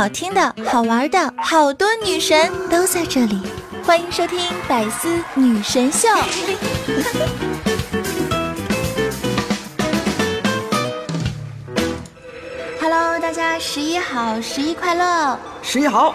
[0.00, 3.38] 好听的、好玩的，好多女神都在这里，
[3.84, 6.08] 欢迎收听百思女神秀。
[12.80, 15.38] Hello，大家十一好，十一快乐！
[15.60, 16.14] 十一好。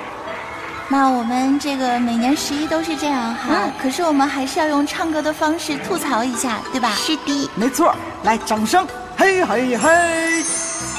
[0.88, 6.92] 那我们这个每年十一都是这样哈，嗯可是我们还是要用唱歌的方式吐槽一下，对吧？
[6.96, 8.88] 是的，没错，来掌声！
[9.16, 10.44] 嘿嘿嘿，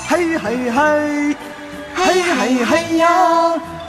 [0.09, 1.37] 嘿嘿嘿，
[1.97, 3.09] 嘿嘿嘿呀，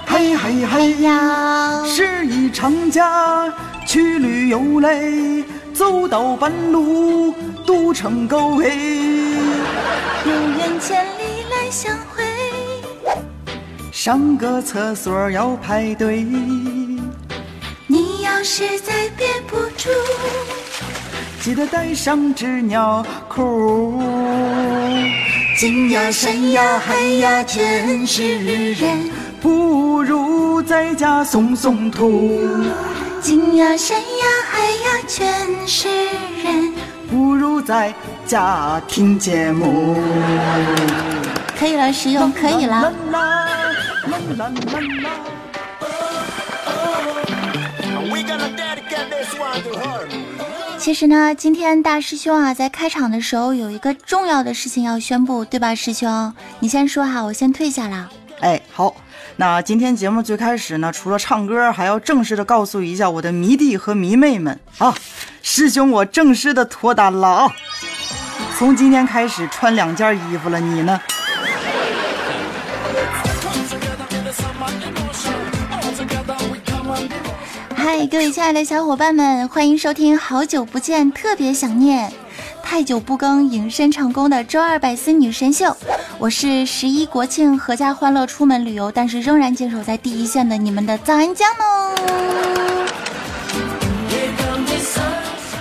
[0.08, 3.54] 嘿嘿嘿呀，呀，十一长假
[3.86, 5.44] 去旅游嘞，
[5.74, 7.34] 走到半路
[7.66, 8.68] 堵成狗哎。
[10.26, 12.24] 有缘千里来相会。
[13.92, 16.26] 上个厕所要排队，
[17.88, 19.90] 你要实在憋不住，
[21.42, 24.00] 记得带上纸尿裤。
[25.58, 29.10] 金呀山呀海呀全是人，
[29.42, 32.48] 不如在家松松土，
[33.20, 35.90] 金呀山呀海呀全是
[36.44, 36.72] 人。
[37.10, 37.92] 不如在
[38.24, 39.96] 家听节目。
[41.58, 42.94] 可以了，实用可以了。
[50.78, 56.34] 其实呢，今天大师兄啊，在开场的时候有一个重要的事情要宣布，对吧，师兄？
[56.60, 58.10] 你先说哈，我先退下了。
[58.40, 58.96] 哎，好，
[59.36, 64.96] 那今天节目最开始呢，除了唱歌，还要正式的告诉一下我的迷弟和迷妹们啊，
[65.42, 67.52] 师兄我正式的脱单了啊！
[68.58, 71.02] 从今天开始穿两件衣服了，你呢？
[77.90, 82.10] 嗨，各位亲爱的小伙伴们，欢迎收听《好久不见，特别想念》，
[82.62, 85.74] 太久不更，隐身成功的周二百思女神秀。
[86.20, 91.96] 我是十一国庆阖家欢乐出门旅游，但是仍然坚守在第一线的你们的早安酱哦。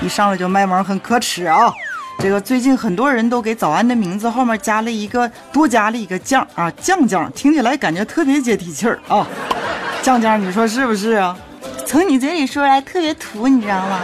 [0.02, 1.72] 一上来就卖萌，很可耻啊！
[2.18, 9.24] 这个最近很多人都给早安的名字后面加了一个，多加了一个酱啊，酱酱，听起来感觉特别接地气儿啊！
[10.02, 11.38] 酱酱，你说是不是啊？
[11.86, 14.00] 从你嘴里说出来特别土，你知道吗？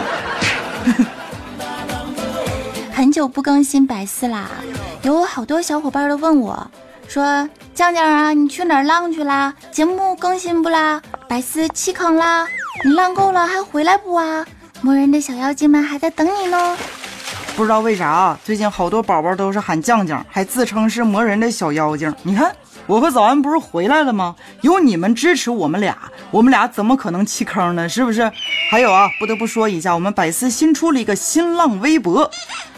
[2.95, 4.49] 很久不更新百思啦，
[5.01, 6.71] 有好多小伙伴都问我，
[7.07, 9.53] 说酱酱啊，你去哪儿浪去啦？
[9.71, 11.01] 节目更新不啦？
[11.27, 12.47] 百思弃坑啦？
[12.85, 14.45] 你浪够了还回来不啊？
[14.81, 16.77] 魔人的小妖精们还在等你呢。
[17.55, 22.13] 不知道为啥啊，最近好多宝宝都是喊酱酱，还自称是魔人的小妖精。
[22.23, 22.55] 你看，
[22.85, 24.35] 我和早安不是回来了吗？
[24.61, 25.97] 有你们支持我们俩，
[26.31, 27.87] 我们俩怎么可能弃坑呢？
[27.87, 28.29] 是不是？
[28.69, 32.29] 还有啊，不得不说一下，我们百思新出了一个新浪微博，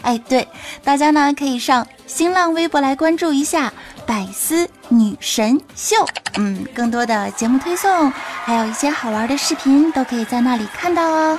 [0.02, 0.46] 哎，对，
[0.84, 3.72] 大家呢可以上新浪微博来关注一下
[4.06, 5.96] 百思女神秀，
[6.36, 8.10] 嗯，更多的节目推送，
[8.44, 11.38] 还有一些好玩的视频都可以在那里看到哦。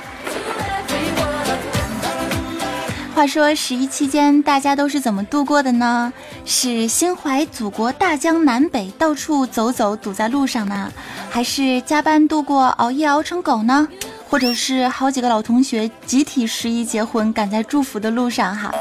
[3.18, 6.12] 话说十一期间大家都是怎么度过的呢？
[6.44, 10.88] 是心怀祖国大江南北，到处走走堵在路上呢，
[11.28, 13.88] 还是加班度过，熬夜熬成狗呢？
[14.28, 18.72] 或者是好几个老同学集体十一结婚，赶在祝福的路上哈。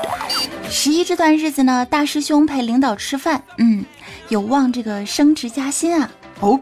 [0.70, 3.84] 十一这段日子呢，大师兄陪领导吃饭，嗯，
[4.30, 6.08] 有望这个升职加薪啊。
[6.42, 6.60] 哦，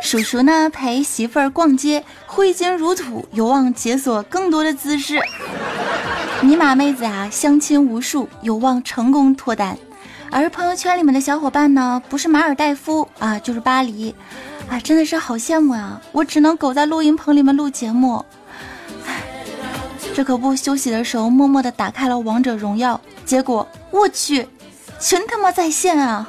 [0.00, 5.20] 叔叔呢陪媳妇儿逛街，挥金如土，有望解锁更多的姿势。
[6.40, 9.76] 尼玛妹子啊，相亲无数，有望成功脱单。
[10.30, 14.14] 而朋友圈里面的小伙伴呢，不是马尔代夫啊，就是巴黎，
[14.70, 16.00] 啊，真的是好羡慕啊！
[16.12, 18.24] 我只能苟在录音棚里面录节目，
[20.14, 24.46] 这可不休息的时候默默的打开了王者荣耀，结果我去，
[25.00, 26.24] 全他妈在线啊！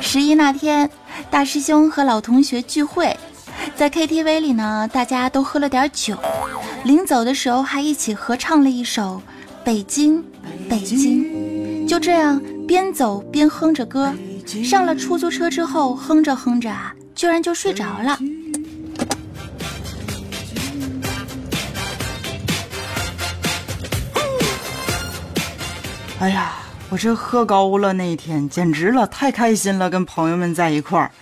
[0.00, 0.88] 十一那天，
[1.30, 3.16] 大师兄和老同学聚会，
[3.76, 6.16] 在 KTV 里呢，大家都喝了点酒，
[6.84, 9.20] 临走的时候还一起合唱了一首
[9.64, 10.24] 《北京，
[10.66, 11.22] 北京》。
[11.86, 14.14] 就这样边走边哼着歌，
[14.64, 18.18] 上了出租车之后，哼着哼着啊，居然就睡着了。
[26.18, 26.54] 哎呀，
[26.88, 31.12] 我这喝高了那一天，简直了，太开心了，跟朋友们在一块儿。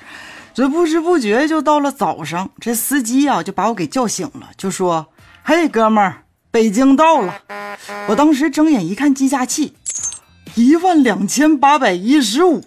[0.55, 5.09] 这不知不觉就到了早上，这司机啊就把我给叫醒了，就说
[5.43, 6.23] ：“嘿，哥们儿，
[6.53, 7.35] 北京到了。”
[8.07, 9.75] 我当时睁眼一看计价器，
[10.55, 12.63] 一万两千八百一十五。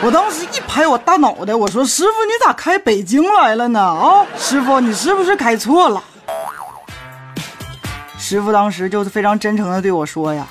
[0.00, 3.80] 我当时一拍我大脑袋，我说：“师傅，你咋开北京来了呢？
[3.80, 6.02] 啊，师傅，你是不是开错了？”
[8.16, 10.46] 师傅当时就是非常真诚的对我说呀：“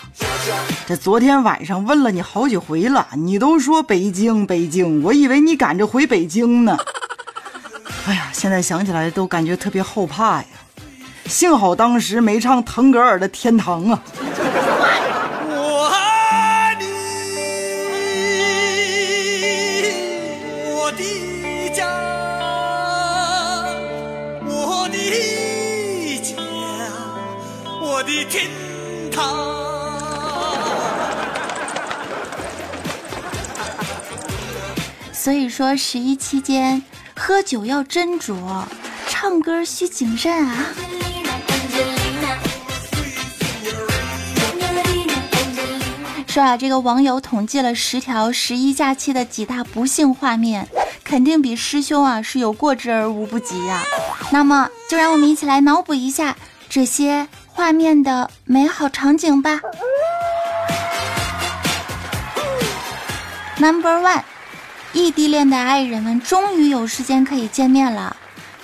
[0.88, 6.78] 这昨天晚上问了你好几回了，你都说北京北京，我以为你赶着回北京呢。
[8.06, 10.46] 哎呀，现在想起来都感觉特别后怕呀。
[11.26, 14.02] 幸好当时没唱腾格尔的《天堂》啊。
[35.28, 36.82] 所以说十一期间
[37.14, 38.64] 喝酒要斟酌，
[39.10, 40.68] 唱歌需谨慎啊。
[46.30, 50.66] 说啊，这个网友统计了十条十一假期的几大不幸画面，
[51.04, 53.84] 肯定比师兄啊是有过之而无不及呀、
[54.32, 56.38] 那么，就让我们一起来脑补一下
[56.70, 59.60] 这些画面的美好场景吧。
[63.58, 64.22] Number one，
[64.98, 68.18] 异地恋的爱人们终于有时间可以见面了，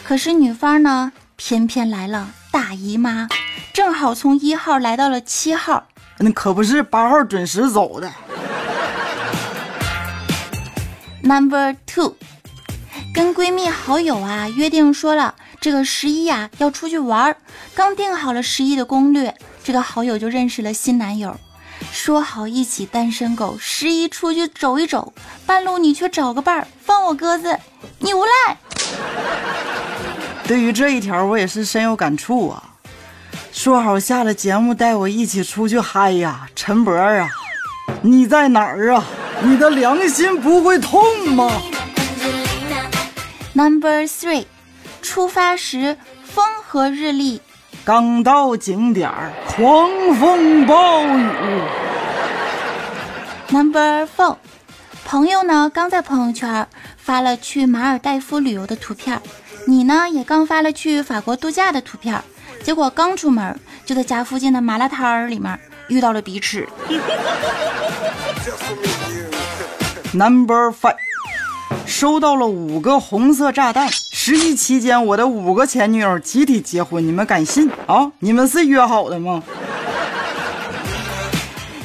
[0.04, 3.30] 可是女方呢，偏偏来了大姨妈，
[3.72, 5.86] 正好从一号来到了七号。
[6.18, 8.12] 那可不是八号准时走的。
[11.22, 12.16] Number two，
[13.14, 17.38] 跟闺蜜好友啊约定说了，这个十一呀、要出去玩儿，
[17.76, 21.40] 刚定好了十一的攻略，这个好友就认识了新男友，
[21.92, 25.14] 说好一起单身狗，十一出去走一走，
[25.46, 27.60] 半路你却找个伴儿，放我鸽子，
[28.00, 28.58] 你无赖。
[30.48, 32.64] 对于这一条，我也是深有感触啊。
[33.52, 37.30] 说好下了节目带我一起出去嗨呀，陈博啊，
[38.02, 39.06] 你在哪儿啊？
[39.42, 41.52] 你的良心不会痛吗
[43.54, 44.46] ？Number three，
[45.02, 47.42] 出发时风和日丽。
[47.86, 51.62] 刚到景点儿，狂风暴雨。
[53.50, 54.38] Number four，
[55.04, 56.66] 朋友呢刚在朋友圈
[56.96, 59.22] 发了去马尔代夫旅游的图片，
[59.68, 62.24] 你呢也刚发了去法国度假的图片，
[62.64, 65.60] 结果刚出门就在家附近的麻辣摊儿里面
[65.90, 66.66] 遇到了彼此。
[70.14, 70.96] Number five，
[71.86, 73.90] 收到了五个红色炸弹。
[74.26, 78.10] 十一期间，我的五个前女友集体结婚，你们敢信啊？
[78.20, 79.44] 你们是约好的吗？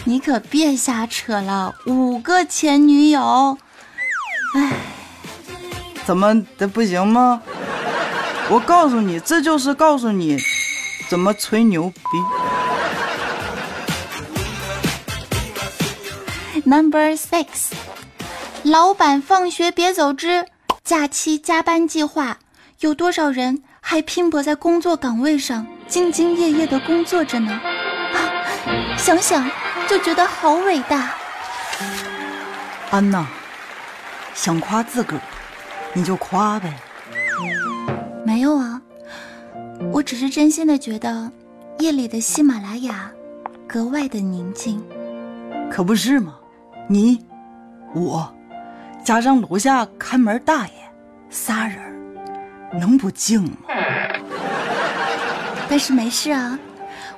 [0.04, 3.58] 你可别瞎扯了，五个前女友，
[6.04, 7.42] 怎么的不行吗？
[8.48, 10.38] 我告诉你，这就是告诉你
[11.10, 12.04] 怎么吹牛逼。
[16.64, 17.72] Number six，
[18.62, 20.46] 老板放学别走之
[20.88, 22.38] 假期加班计划，
[22.80, 27.52] 有多少人还拼搏在工作岗位上，兢兢业业的工作着呢？
[27.52, 28.16] 啊，
[28.96, 29.46] 想想
[29.86, 31.12] 就觉得好伟大。
[32.90, 33.26] 安娜，
[34.32, 35.20] 想夸自个儿，
[35.92, 36.74] 你就夸呗。
[38.24, 38.80] 没有啊，
[39.92, 41.30] 我只是真心的觉得
[41.80, 43.12] 夜里的喜马拉雅
[43.66, 44.82] 格外的宁静。
[45.70, 46.38] 可不是嘛，
[46.88, 47.22] 你，
[47.94, 48.34] 我，
[49.08, 50.72] 加上楼下看门大爷，
[51.30, 51.78] 仨人
[52.78, 53.56] 能不静吗？
[55.66, 56.58] 但是没事啊，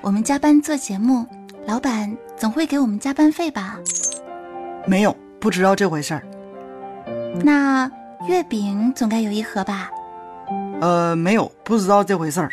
[0.01, 1.27] 我们加班做节目，
[1.67, 3.77] 老板总会给我们加班费吧？
[4.87, 6.23] 没有，不知道这回事儿。
[7.43, 7.91] 那
[8.29, 9.91] 月饼总该有一盒吧？
[10.81, 12.53] 呃，没有，不知道这回事儿。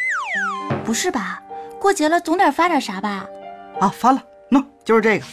[0.83, 1.39] 不是吧？
[1.79, 3.23] 过节了总得发点啥吧？
[3.79, 5.25] 啊，发了，喏、就是这个。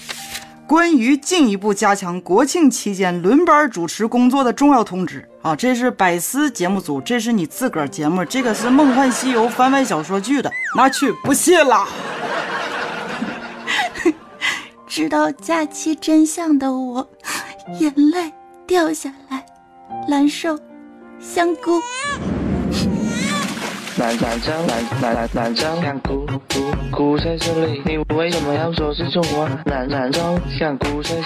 [0.67, 5.55] 关于进一步加强国庆期间轮班主持工作的重要通知啊！
[5.55, 11.87] 这是百思节目组，这是你自个儿节目，这个是《梦幻西游》番外小说剧的，拿去不谢啦。
[14.89, 17.07] 知道假期真相的我，
[17.79, 18.33] 眼泪
[18.67, 19.45] 掉下来，
[20.09, 20.59] 难受，
[21.21, 21.81] 香菇。
[24.05, 26.61] 南南江南南南南江香菇菇
[26.93, 29.49] 菇在这里，你为什么要说是中国？
[29.65, 31.25] 南南江香菇在这里。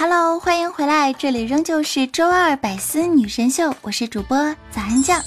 [0.00, 4.36] Hello，欢迎回来，这里仍旧是周二百思女神秀，我是主播
[4.72, 5.20] 早安酱。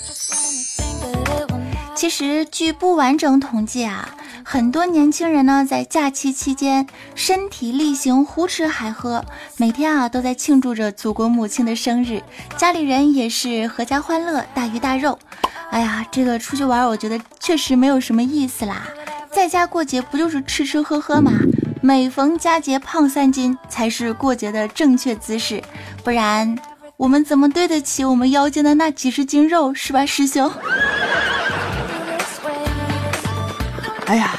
[1.99, 4.15] 其实据不完整统计啊，
[4.45, 9.21] 很多年轻人呢在假期期间身体力行，胡吃海喝，
[9.57, 12.23] 每天啊都在庆祝着祖国母亲的生日，
[12.55, 15.19] 家里人也是阖家欢乐，大鱼大肉。
[15.71, 18.87] 哎呀，这个出去玩，我觉得确实没有什么意思啦。
[19.29, 21.33] 在家过节不就是吃吃喝喝吗？
[21.81, 25.61] 每逢佳节胖三斤才是过节的正确姿势，
[26.01, 26.57] 不然
[26.95, 30.49] 我们怎么对得起我们腰间的那几十斤肉，是吧，师兄？
[34.09, 34.31] 哎呀，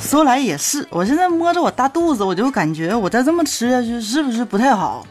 [0.00, 5.06] 说来也是，我现在摸着我大肚子，我就感觉我再这么吃下去是不是不太好？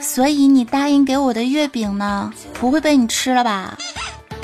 [0.00, 3.78] 所以你答应给我的月饼呢，不会被你吃了吧？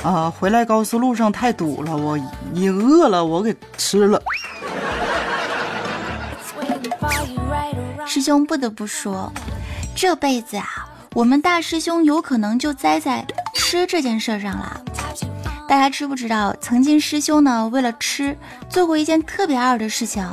[0.05, 2.17] 啊，回来高速路上太堵了，我
[2.53, 4.23] 你饿了，我给吃了。
[8.07, 9.33] 师兄不得不说，
[9.97, 10.69] 这辈子啊，
[11.15, 14.81] 我们大师兄有可能就栽在吃这件事上了。
[15.69, 18.37] 大家知不知道，曾经师兄呢为了吃
[18.69, 20.27] 做过一件特别二的事情？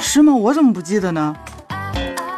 [0.00, 0.32] 是吗？
[0.32, 1.34] 我怎么不记得呢？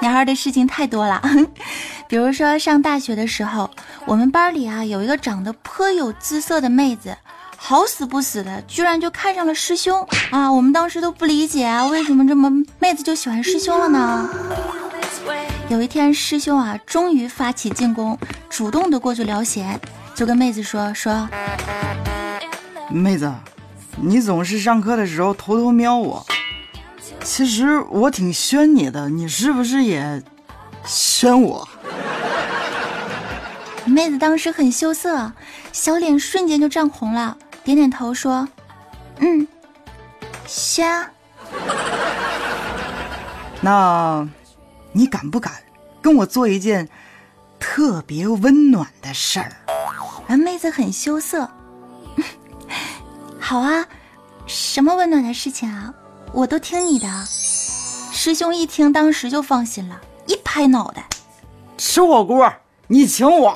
[0.00, 1.22] 你二的事情太多了，
[2.08, 3.70] 比如说上大学的时候，
[4.06, 7.16] 我们班里啊有一个长得颇有姿色的妹子，
[7.56, 10.50] 好死不死的，居然就看上了师兄啊！
[10.50, 12.50] 我们当时都不理解啊，为什么这么
[12.80, 14.28] 妹子就喜欢师兄了呢？
[15.68, 18.18] 有一天，师兄啊终于发起进攻，
[18.50, 19.78] 主动的过去聊闲，
[20.14, 21.28] 就跟妹子说说。
[22.92, 23.32] 妹子，
[23.96, 26.24] 你总是上课的时候偷偷瞄我，
[27.24, 30.22] 其实我挺宣你的，你是不是也
[30.84, 31.66] 宣我？
[33.86, 35.32] 妹子当时很羞涩，
[35.72, 38.46] 小脸瞬间就涨红了，点点头说
[39.18, 39.48] ：“嗯，
[40.46, 41.04] 宣。
[43.62, 44.28] ”那，
[44.92, 45.54] 你敢不敢
[46.02, 46.88] 跟我做一件
[47.58, 49.52] 特别温暖的事儿？
[50.28, 51.48] 而妹子很羞涩。
[53.52, 53.84] 好啊，
[54.46, 55.92] 什么温暖的事情啊，
[56.32, 57.06] 我都听你的。
[57.26, 61.04] 师兄一听，当时就放心了，一拍脑袋，
[61.76, 62.50] 吃火锅，
[62.86, 63.54] 你请我。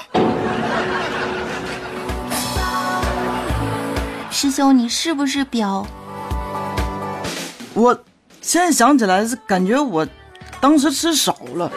[4.30, 5.86] 师兄，你是不是彪？
[7.72, 7.98] 我
[8.42, 10.06] 现在想起来是感觉我
[10.60, 11.72] 当时吃少了。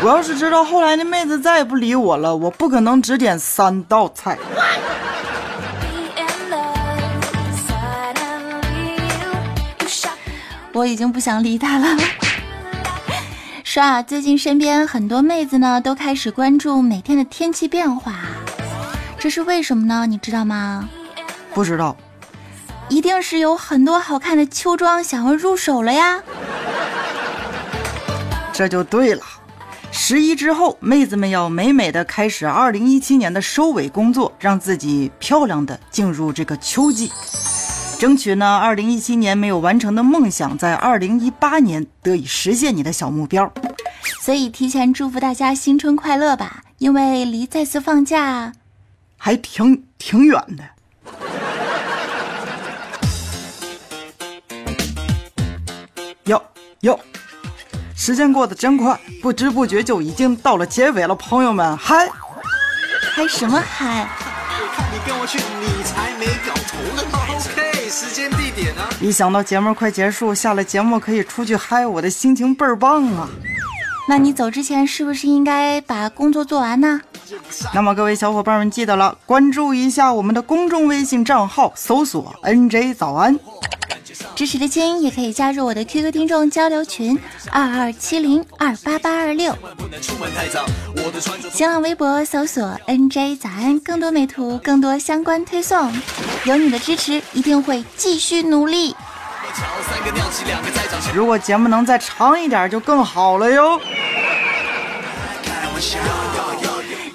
[0.00, 4.38] 我要是知道后来那妹子再也不理我了，我不可能只点三道菜。
[10.78, 11.86] 我已经不想理他了。
[13.64, 18.14] 说啊，最近身边很多妹子呢都开始关注每天的天气变化，
[19.18, 20.06] 这是为什么呢？
[20.06, 20.88] 你知道吗？
[21.52, 21.96] 不知道，
[22.88, 26.22] 一定是有很多好看的秋装想要入手了呀。
[28.52, 29.22] 这就对了，
[29.90, 37.10] 十一之后，妹子们要美美的开始二零一七年的收尾工作，让自己漂亮的进入这个秋季。
[37.98, 43.52] 争取呢，二零一七年没有完成的梦想，在二零一八年得以实现你的小目标。
[44.20, 48.52] 所以提前祝福大家新春快乐吧，因为离再次放假
[49.16, 50.62] 还挺挺远的。
[56.26, 56.40] 哟
[56.82, 57.00] 哟，
[57.96, 62.08] 时间过得真快，不知不觉就已经到了结尾了，朋友们，嗨，
[63.16, 64.08] 嗨什么嗨？
[64.92, 67.02] 你跟我去，你才没搞头呢。
[67.12, 68.82] OK，时间地点呢？
[69.00, 73.28] 一想到节目快结束，下了节目可以出去嗨，我的心情倍儿棒啊！
[74.08, 77.00] 那你走之前是不是应该把工作做完呢？
[77.74, 83.38] 那么各位小伙伴们记得了，关注一下我们的公众微信账号，搜索 “nj 早安”。
[84.38, 87.18] 支持的亲也可以加入我的 QQ 听众交流群
[87.50, 89.52] 二二七零二八八二六，
[91.52, 95.92] 新浪微博搜索 NJ 早安，更多美图，更多相关推送，
[96.44, 98.94] 有你的支持，一定会继续努力。
[101.12, 103.80] 如果节目能再长一点，就更好了哟。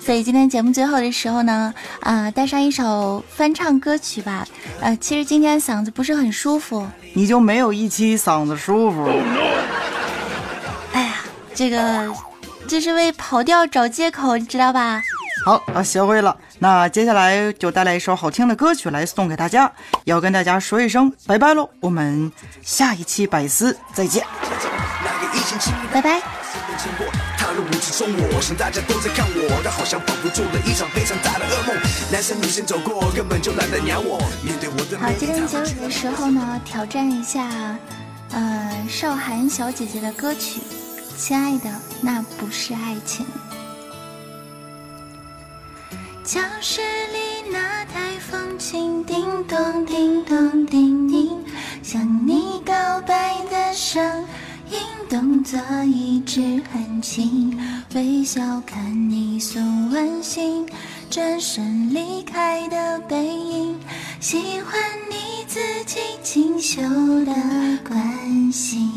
[0.06, 4.46] 所以今天节目最后的时候呢，啊，带上一首翻唱歌曲吧。
[4.82, 9.10] 呃，其实今天嗓子不是很舒服，你就没有一期嗓子舒服？
[10.92, 11.16] 哎呀，
[11.56, 12.14] 这个
[12.68, 15.02] 这是为跑调找借口，你知道吧？
[15.46, 16.38] 好，啊，学会了。
[16.60, 19.72] 那接下来就带来一首好听的歌曲来送给大家，
[20.06, 21.70] 要跟大家说一声拜拜喽。
[21.80, 24.26] 我们下一期百思再见，
[25.92, 26.22] 拜拜。
[27.54, 31.76] 入舞池中，我想大家都在看我，但好像仿佛做了一场非常大的噩梦。
[32.12, 34.20] 男生女生走过，根本就懒得鸟我。
[34.44, 37.78] 面对我的好，今天结尾的时候呢，挑战一下，
[38.32, 40.60] 呃，少涵小姐姐的歌曲
[41.18, 41.70] 《亲爱的
[42.02, 43.26] 那不是爱情》。
[46.24, 47.33] 教室里
[55.14, 56.42] 动作一直
[56.72, 57.56] 很轻，
[57.94, 60.66] 微笑看你送完信，
[61.08, 63.76] 转身离开的背影，
[64.20, 64.74] 喜欢
[65.12, 65.46] 你。
[65.46, 66.82] 自己清秀
[67.26, 67.32] 的
[67.88, 68.90] 关心。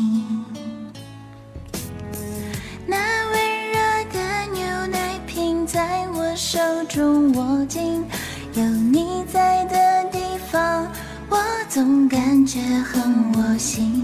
[2.87, 2.97] 那
[3.29, 3.79] 温热
[4.11, 6.57] 的牛奶瓶在我手
[6.89, 8.03] 中握紧，
[8.55, 10.17] 有你在的地
[10.51, 10.87] 方，
[11.29, 11.37] 我
[11.69, 14.03] 总感觉很窝心。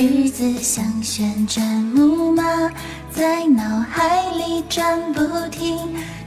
[0.00, 2.42] 日子像旋转木马，
[3.14, 5.76] 在脑海里转不停，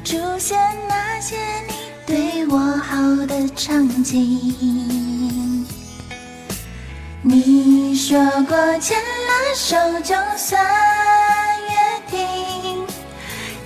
[0.03, 1.36] 出现那些
[1.68, 1.74] 你
[2.06, 5.65] 对我好的场景。
[7.24, 10.63] 你说过牵了手就算
[11.70, 11.75] 约
[12.12, 12.86] 定，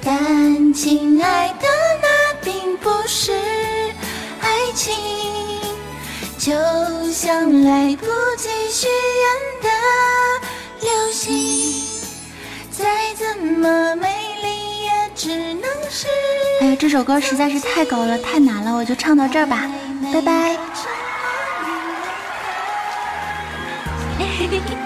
[0.02, 1.68] 但亲爱的，
[2.02, 3.34] 那并不是
[4.40, 4.96] 爱情，
[6.48, 6.54] 就
[7.12, 8.06] 像来不
[8.38, 9.28] 及许愿
[9.62, 9.68] 的
[10.80, 11.84] 流星，
[12.72, 14.08] 再怎么美
[14.42, 16.08] 丽也只能是。
[16.62, 19.70] 哎呀，这首歌实在是太高了，太难了，我就唱到这儿吧，
[20.14, 20.56] 拜拜。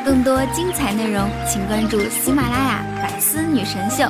[0.03, 4.05] 更多精彩内容，请关注喜马拉雅《百思女神秀》。